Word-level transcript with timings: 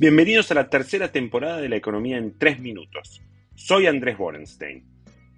Bienvenidos 0.00 0.52
a 0.52 0.54
la 0.54 0.70
tercera 0.70 1.10
temporada 1.10 1.56
de 1.56 1.68
La 1.68 1.74
Economía 1.74 2.18
en 2.18 2.38
3 2.38 2.60
Minutos. 2.60 3.20
Soy 3.56 3.88
Andrés 3.88 4.16
Borenstein. 4.16 4.84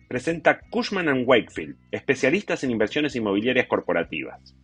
Presenta 0.07 0.61
Cushman⁇ 0.69 1.07
Wakefield, 1.25 1.77
especialistas 1.91 2.63
en 2.63 2.71
inversiones 2.71 3.17
inmobiliarias 3.17 3.69
corporativas. 3.69 4.55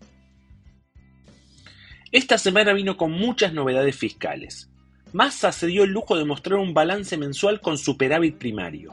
Esta 2.13 2.37
semana 2.37 2.75
vino 2.75 2.99
con 2.99 3.11
muchas 3.11 3.55
novedades 3.55 3.97
fiscales. 3.97 4.71
Massa 5.15 5.51
se 5.51 5.67
dio 5.67 5.85
el 5.85 5.93
lujo 5.93 6.19
de 6.19 6.27
mostrar 6.27 6.59
un 6.59 6.75
balance 6.75 7.17
mensual 7.17 7.63
con 7.63 7.79
superávit 7.79 8.37
primario. 8.37 8.91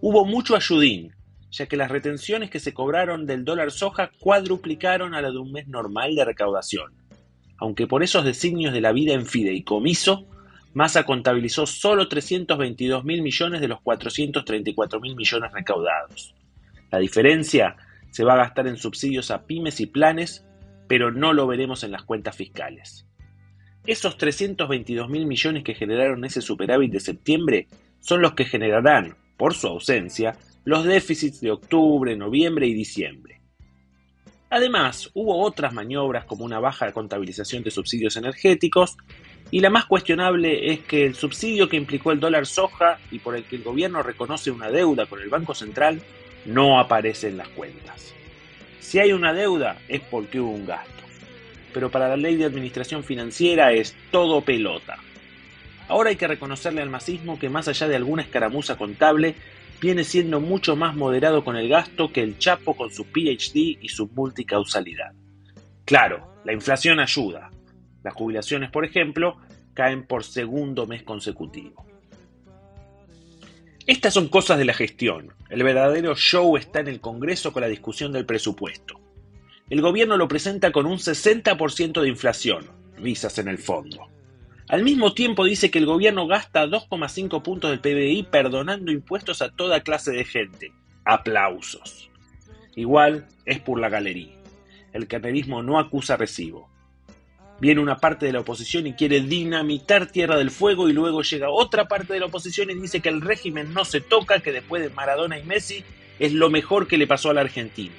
Hubo 0.00 0.24
mucho 0.24 0.56
ayudín, 0.56 1.12
ya 1.50 1.66
que 1.66 1.76
las 1.76 1.90
retenciones 1.90 2.48
que 2.48 2.58
se 2.58 2.72
cobraron 2.72 3.26
del 3.26 3.44
dólar 3.44 3.70
soja 3.70 4.12
cuadruplicaron 4.18 5.12
a 5.14 5.20
la 5.20 5.30
de 5.30 5.36
un 5.36 5.52
mes 5.52 5.68
normal 5.68 6.14
de 6.14 6.24
recaudación. 6.24 6.94
Aunque 7.58 7.86
por 7.86 8.02
esos 8.02 8.24
designios 8.24 8.72
de 8.72 8.80
la 8.80 8.92
vida 8.92 9.12
en 9.12 9.26
fideicomiso, 9.26 10.26
Massa 10.74 11.04
contabilizó 11.04 11.66
solo 11.66 12.08
322 12.08 13.04
mil 13.04 13.22
millones 13.22 13.60
de 13.60 13.68
los 13.68 13.80
434 13.80 15.00
mil 15.00 15.16
millones 15.16 15.52
recaudados. 15.52 16.34
La 16.90 16.98
diferencia 16.98 17.76
se 18.10 18.24
va 18.24 18.34
a 18.34 18.38
gastar 18.38 18.66
en 18.66 18.76
subsidios 18.76 19.30
a 19.30 19.46
pymes 19.46 19.80
y 19.80 19.86
planes, 19.86 20.46
pero 20.86 21.10
no 21.10 21.32
lo 21.32 21.46
veremos 21.46 21.84
en 21.84 21.92
las 21.92 22.02
cuentas 22.02 22.36
fiscales. 22.36 23.06
Esos 23.86 24.18
322 24.18 25.08
mil 25.08 25.26
millones 25.26 25.64
que 25.64 25.74
generaron 25.74 26.24
ese 26.24 26.42
superávit 26.42 26.92
de 26.92 27.00
septiembre 27.00 27.68
son 28.00 28.20
los 28.20 28.34
que 28.34 28.44
generarán, 28.44 29.16
por 29.36 29.54
su 29.54 29.66
ausencia, 29.66 30.36
los 30.64 30.84
déficits 30.84 31.40
de 31.40 31.50
octubre, 31.50 32.16
noviembre 32.16 32.66
y 32.66 32.74
diciembre. 32.74 33.40
Además, 34.50 35.10
hubo 35.14 35.42
otras 35.42 35.72
maniobras 35.74 36.24
como 36.24 36.44
una 36.44 36.58
baja 36.58 36.90
contabilización 36.92 37.62
de 37.62 37.70
subsidios 37.70 38.16
energéticos 38.16 38.96
y 39.50 39.60
la 39.60 39.70
más 39.70 39.86
cuestionable 39.86 40.72
es 40.72 40.80
que 40.80 41.06
el 41.06 41.14
subsidio 41.14 41.68
que 41.68 41.76
implicó 41.76 42.12
el 42.12 42.20
dólar 42.20 42.46
soja 42.46 42.98
y 43.10 43.18
por 43.18 43.34
el 43.34 43.44
que 43.44 43.56
el 43.56 43.62
gobierno 43.62 44.02
reconoce 44.02 44.50
una 44.50 44.70
deuda 44.70 45.06
con 45.06 45.20
el 45.20 45.30
Banco 45.30 45.54
Central 45.54 46.02
no 46.44 46.78
aparece 46.78 47.28
en 47.28 47.38
las 47.38 47.48
cuentas. 47.48 48.14
Si 48.80 48.98
hay 48.98 49.12
una 49.12 49.32
deuda 49.32 49.78
es 49.88 50.00
porque 50.00 50.40
hubo 50.40 50.50
un 50.50 50.66
gasto. 50.66 50.92
Pero 51.72 51.90
para 51.90 52.08
la 52.08 52.16
ley 52.16 52.36
de 52.36 52.44
administración 52.44 53.04
financiera 53.04 53.72
es 53.72 53.94
todo 54.10 54.42
pelota. 54.42 54.98
Ahora 55.88 56.10
hay 56.10 56.16
que 56.16 56.28
reconocerle 56.28 56.82
al 56.82 56.90
masismo 56.90 57.38
que 57.38 57.48
más 57.48 57.68
allá 57.68 57.88
de 57.88 57.96
alguna 57.96 58.22
escaramuza 58.22 58.76
contable, 58.76 59.34
viene 59.80 60.04
siendo 60.04 60.40
mucho 60.40 60.76
más 60.76 60.94
moderado 60.94 61.44
con 61.44 61.56
el 61.56 61.68
gasto 61.68 62.12
que 62.12 62.22
el 62.22 62.38
Chapo 62.38 62.76
con 62.76 62.90
su 62.90 63.04
PhD 63.04 63.78
y 63.80 63.88
su 63.88 64.08
multicausalidad. 64.08 65.12
Claro, 65.84 66.34
la 66.44 66.52
inflación 66.52 67.00
ayuda, 67.00 67.50
las 68.08 68.14
jubilaciones, 68.14 68.70
por 68.70 68.86
ejemplo, 68.86 69.36
caen 69.74 70.06
por 70.06 70.24
segundo 70.24 70.86
mes 70.86 71.02
consecutivo. 71.02 71.86
Estas 73.86 74.14
son 74.14 74.28
cosas 74.28 74.56
de 74.56 74.64
la 74.64 74.72
gestión. 74.72 75.34
El 75.50 75.62
verdadero 75.62 76.14
show 76.16 76.56
está 76.56 76.80
en 76.80 76.88
el 76.88 77.00
Congreso 77.00 77.52
con 77.52 77.60
la 77.60 77.68
discusión 77.68 78.12
del 78.12 78.24
presupuesto. 78.24 78.98
El 79.68 79.82
gobierno 79.82 80.16
lo 80.16 80.26
presenta 80.26 80.72
con 80.72 80.86
un 80.86 80.96
60% 80.96 82.00
de 82.00 82.08
inflación, 82.08 82.66
risas 82.96 83.38
en 83.38 83.48
el 83.48 83.58
fondo. 83.58 84.08
Al 84.68 84.84
mismo 84.84 85.12
tiempo 85.12 85.44
dice 85.44 85.70
que 85.70 85.78
el 85.78 85.86
gobierno 85.86 86.26
gasta 86.26 86.66
2,5 86.66 87.42
puntos 87.42 87.70
del 87.70 87.80
PBI 87.80 88.22
perdonando 88.30 88.90
impuestos 88.90 89.42
a 89.42 89.50
toda 89.50 89.82
clase 89.82 90.12
de 90.12 90.24
gente. 90.24 90.72
Aplausos. 91.04 92.10
Igual 92.74 93.26
es 93.44 93.60
por 93.60 93.78
la 93.78 93.90
galería. 93.90 94.34
El 94.94 95.06
carnerismo 95.08 95.62
no 95.62 95.78
acusa 95.78 96.16
recibo. 96.16 96.70
Viene 97.60 97.80
una 97.80 97.98
parte 97.98 98.26
de 98.26 98.32
la 98.32 98.40
oposición 98.40 98.86
y 98.86 98.92
quiere 98.92 99.20
dinamitar 99.20 100.06
Tierra 100.06 100.36
del 100.36 100.52
Fuego 100.52 100.88
y 100.88 100.92
luego 100.92 101.22
llega 101.22 101.50
otra 101.50 101.88
parte 101.88 102.12
de 102.12 102.20
la 102.20 102.26
oposición 102.26 102.70
y 102.70 102.74
dice 102.74 103.00
que 103.00 103.08
el 103.08 103.20
régimen 103.20 103.74
no 103.74 103.84
se 103.84 104.00
toca, 104.00 104.40
que 104.40 104.52
después 104.52 104.80
de 104.80 104.90
Maradona 104.90 105.38
y 105.38 105.42
Messi 105.42 105.84
es 106.20 106.32
lo 106.32 106.50
mejor 106.50 106.86
que 106.86 106.98
le 106.98 107.08
pasó 107.08 107.30
a 107.30 107.34
la 107.34 107.40
Argentina. 107.40 107.96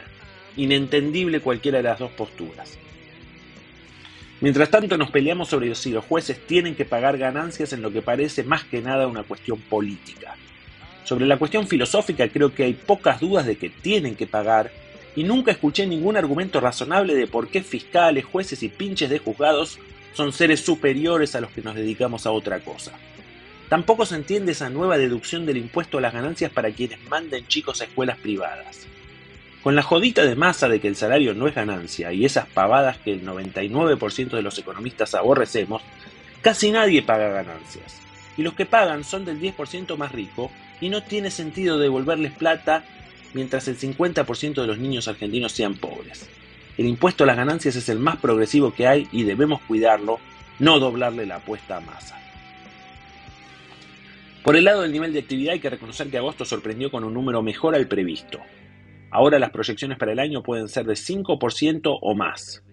Inentendible 0.55 1.41
cualquiera 1.41 1.79
de 1.79 1.83
las 1.83 1.99
dos 1.99 2.11
posturas. 2.11 2.77
Mientras 4.41 4.69
tanto 4.69 4.97
nos 4.97 5.11
peleamos 5.11 5.49
sobre 5.49 5.75
si 5.75 5.91
los 5.91 6.05
jueces 6.05 6.45
tienen 6.47 6.75
que 6.75 6.85
pagar 6.85 7.17
ganancias 7.17 7.73
en 7.73 7.81
lo 7.81 7.91
que 7.91 8.01
parece 8.01 8.43
más 8.43 8.63
que 8.63 8.81
nada 8.81 9.07
una 9.07 9.23
cuestión 9.23 9.59
política. 9.59 10.35
Sobre 11.03 11.25
la 11.25 11.37
cuestión 11.37 11.67
filosófica 11.67 12.29
creo 12.29 12.53
que 12.53 12.63
hay 12.63 12.73
pocas 12.73 13.19
dudas 13.19 13.45
de 13.45 13.57
que 13.57 13.69
tienen 13.69 14.15
que 14.15 14.27
pagar 14.27 14.71
y 15.19 15.25
nunca 15.25 15.51
escuché 15.51 15.85
ningún 15.85 16.15
argumento 16.15 16.61
razonable 16.61 17.13
de 17.13 17.27
por 17.27 17.49
qué 17.49 17.61
fiscales, 17.61 18.23
jueces 18.23 18.63
y 18.63 18.69
pinches 18.69 19.09
de 19.09 19.19
juzgados 19.19 19.77
son 20.13 20.31
seres 20.31 20.61
superiores 20.61 21.35
a 21.35 21.41
los 21.41 21.51
que 21.51 21.61
nos 21.61 21.75
dedicamos 21.75 22.25
a 22.25 22.31
otra 22.31 22.61
cosa. 22.61 22.93
Tampoco 23.67 24.05
se 24.05 24.15
entiende 24.15 24.53
esa 24.53 24.69
nueva 24.69 24.97
deducción 24.97 25.45
del 25.45 25.57
impuesto 25.57 25.97
a 25.97 26.01
las 26.01 26.13
ganancias 26.13 26.53
para 26.53 26.71
quienes 26.71 27.03
manden 27.09 27.45
chicos 27.47 27.81
a 27.81 27.83
escuelas 27.83 28.17
privadas. 28.17 28.87
Con 29.61 29.75
la 29.75 29.81
jodita 29.81 30.23
de 30.23 30.37
masa 30.37 30.69
de 30.69 30.79
que 30.79 30.87
el 30.87 30.95
salario 30.95 31.33
no 31.33 31.49
es 31.49 31.55
ganancia 31.55 32.13
y 32.13 32.23
esas 32.23 32.47
pavadas 32.47 32.97
que 32.99 33.11
el 33.11 33.25
99% 33.25 34.29
de 34.29 34.41
los 34.41 34.57
economistas 34.57 35.15
aborrecemos, 35.15 35.81
casi 36.41 36.71
nadie 36.71 37.01
paga 37.01 37.27
ganancias. 37.27 37.99
Y 38.37 38.43
los 38.43 38.53
que 38.53 38.65
pagan 38.65 39.03
son 39.03 39.25
del 39.25 39.41
10% 39.41 39.97
más 39.97 40.13
rico 40.13 40.49
y 40.79 40.87
no 40.87 41.03
tiene 41.03 41.29
sentido 41.29 41.77
devolverles 41.77 42.31
plata 42.31 42.85
mientras 43.33 43.67
el 43.67 43.77
50% 43.77 44.61
de 44.61 44.67
los 44.67 44.77
niños 44.77 45.07
argentinos 45.07 45.51
sean 45.51 45.75
pobres. 45.75 46.29
El 46.77 46.85
impuesto 46.85 47.23
a 47.23 47.27
las 47.27 47.37
ganancias 47.37 47.75
es 47.75 47.89
el 47.89 47.99
más 47.99 48.17
progresivo 48.17 48.73
que 48.73 48.87
hay 48.87 49.07
y 49.11 49.23
debemos 49.23 49.61
cuidarlo, 49.61 50.19
no 50.59 50.79
doblarle 50.79 51.25
la 51.25 51.37
apuesta 51.37 51.77
a 51.77 51.81
masa. 51.81 52.17
Por 54.43 54.55
el 54.55 54.63
lado 54.63 54.81
del 54.81 54.91
nivel 54.91 55.11
de 55.11 55.19
actividad 55.19 55.53
hay 55.53 55.59
que 55.59 55.69
reconocer 55.69 56.09
que 56.09 56.17
agosto 56.17 56.45
sorprendió 56.45 56.89
con 56.89 57.03
un 57.03 57.13
número 57.13 57.41
mejor 57.41 57.75
al 57.75 57.87
previsto. 57.87 58.39
Ahora 59.11 59.39
las 59.39 59.49
proyecciones 59.49 59.97
para 59.97 60.13
el 60.13 60.19
año 60.19 60.41
pueden 60.41 60.67
ser 60.67 60.85
de 60.85 60.93
5% 60.93 61.99
o 62.01 62.15
más. 62.15 62.63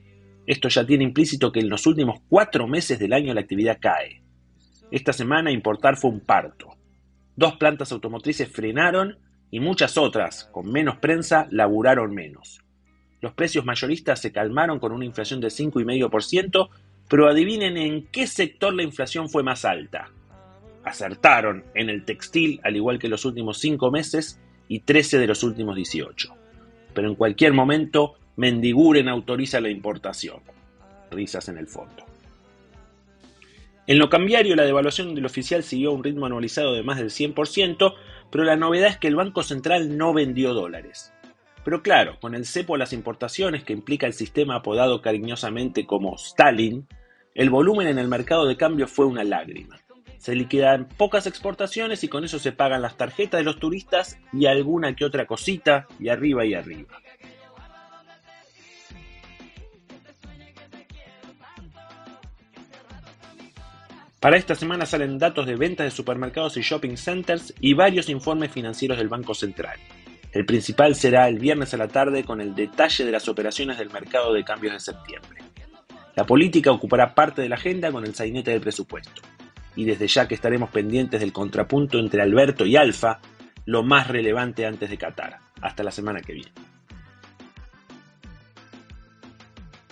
Esto 0.47 0.69
ya 0.69 0.87
tiene 0.87 1.03
implícito 1.03 1.51
que 1.51 1.61
en 1.61 1.69
los 1.69 1.87
últimos 1.87 2.21
cuatro 2.29 2.69
meses 2.69 2.99
del 2.99 3.13
año 3.13 3.35
la 3.35 3.41
actividad 3.41 3.79
cae. 3.81 4.23
Esta 4.91 5.13
semana 5.13 5.51
importar 5.51 5.97
fue 5.97 6.11
un 6.11 6.21
parto. 6.21 6.77
Dos 7.35 7.57
plantas 7.57 7.91
automotrices 7.91 8.49
frenaron 8.49 9.19
y 9.51 9.61
muchas 9.61 9.97
otras, 9.97 10.45
con 10.53 10.71
menos 10.71 10.97
prensa, 10.99 11.47
laburaron 11.51 12.15
menos. 12.15 12.63
Los 13.21 13.33
precios 13.33 13.65
mayoristas 13.65 14.21
se 14.21 14.33
calmaron 14.33 14.79
con 14.79 14.93
una 14.93 15.05
inflación 15.05 15.41
de 15.41 15.49
5,5%, 15.49 16.69
pero 17.09 17.29
adivinen 17.29 17.77
en 17.77 18.07
qué 18.09 18.27
sector 18.27 18.75
la 18.75 18.83
inflación 18.83 19.29
fue 19.29 19.43
más 19.43 19.65
alta. 19.65 20.11
Acertaron 20.85 21.65
en 21.75 21.89
el 21.91 22.05
textil, 22.05 22.61
al 22.63 22.77
igual 22.77 22.99
que 22.99 23.09
los 23.09 23.25
últimos 23.25 23.59
5 23.59 23.91
meses 23.91 24.41
y 24.69 24.81
13 24.81 25.19
de 25.19 25.27
los 25.27 25.43
últimos 25.43 25.77
18. 25.77 26.35
Pero 26.95 27.09
en 27.09 27.15
cualquier 27.15 27.53
momento, 27.53 28.17
Mendiguren 28.37 29.09
autoriza 29.09 29.61
la 29.61 29.71
importación. 29.71 30.41
Risas 31.11 31.49
en 31.49 31.57
el 31.57 31.67
fondo. 31.67 32.05
En 33.89 33.99
lo 33.99 34.09
cambiario, 34.09 34.57
la 34.57 34.65
devaluación 34.65 35.15
del 35.15 35.27
oficial 35.27 35.63
siguió 35.63 35.91
a 35.91 35.95
un 35.95 36.03
ritmo 36.03 36.27
anualizado 36.27 36.75
de 36.75 36.83
más 36.83 36.99
del 36.99 37.11
100%, 37.11 37.95
pero 38.33 38.43
la 38.43 38.57
novedad 38.57 38.91
es 38.91 38.99
que 38.99 39.07
el 39.07 39.15
Banco 39.15 39.45
Central 39.45 39.97
no 39.97 40.13
vendió 40.13 40.55
dólares. 40.55 41.13
Pero 41.65 41.83
claro, 41.83 42.19
con 42.21 42.35
el 42.35 42.47
cepo 42.47 42.75
a 42.75 42.79
las 42.79 42.93
importaciones 42.93 43.63
que 43.63 43.73
implica 43.73 44.07
el 44.07 44.13
sistema 44.13 44.57
apodado 44.57 45.03
cariñosamente 45.03 45.87
como 45.87 46.17
Stalin, 46.17 46.89
el 47.35 47.51
volumen 47.51 47.87
en 47.87 47.99
el 47.99 48.09
mercado 48.09 48.47
de 48.47 48.57
cambio 48.57 48.89
fue 48.89 49.07
una 49.07 49.23
lágrima. 49.23 49.79
Se 50.19 50.35
liquidan 50.35 50.89
pocas 50.89 51.29
exportaciones 51.29 52.03
y 52.03 52.09
con 52.09 52.25
eso 52.25 52.41
se 52.41 52.51
pagan 52.51 52.83
las 52.83 52.97
tarjetas 52.97 53.39
de 53.39 53.45
los 53.45 53.61
turistas 53.61 54.19
y 54.33 54.47
alguna 54.47 54.97
que 54.97 55.05
otra 55.05 55.27
cosita 55.27 55.87
y 56.01 56.09
arriba 56.09 56.45
y 56.45 56.55
arriba. 56.55 57.01
Para 64.21 64.39
esta 64.39 64.55
semana 64.55 64.87
salen 64.87 65.19
datos 65.19 65.47
de 65.47 65.57
ventas 65.57 65.85
de 65.85 65.91
supermercados 65.91 66.57
y 66.57 66.63
shopping 66.63 66.97
centers 66.97 67.53
y 67.61 67.75
varios 67.75 68.09
informes 68.09 68.51
financieros 68.51 68.97
del 68.97 69.09
Banco 69.09 69.35
Central. 69.35 69.79
El 70.33 70.47
principal 70.47 70.95
será 70.95 71.29
el 71.29 71.39
viernes 71.39 71.75
a 71.75 71.77
la 71.77 71.89
tarde 71.89 72.25
con 72.25 72.41
el 72.41 72.55
detalle 72.55 73.05
de 73.05 73.13
las 73.13 73.29
operaciones 73.29 73.79
del 73.79 73.91
mercado 73.91 74.33
de 74.33 74.45
cambios 74.45 74.73
de 74.73 74.81
septiembre. 74.81 75.43
La 76.15 76.25
política 76.25 76.73
ocupará 76.73 77.15
parte 77.15 77.43
de 77.43 77.49
la 77.51 77.57
agenda 77.57 77.93
con 77.93 78.05
el 78.05 78.15
sainete 78.15 78.51
del 78.51 78.63
presupuesto. 78.63 79.21
Y 79.77 79.85
desde 79.85 80.09
ya 80.09 80.27
que 80.27 80.35
estaremos 80.35 80.71
pendientes 80.71 81.21
del 81.21 81.35
contrapunto 81.35 81.99
entre 81.99 82.23
Alberto 82.23 82.65
y 82.65 82.77
Alfa, 82.77 83.21
lo 83.67 83.83
más 83.83 84.09
relevante 84.09 84.65
antes 84.65 84.89
de 84.89 84.97
Qatar. 84.97 85.39
Hasta 85.61 85.83
la 85.83 85.91
semana 85.91 86.23
que 86.23 86.33
viene. 86.33 86.53